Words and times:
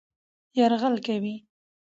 يرغل 0.57 0.95
کوي 1.05 1.35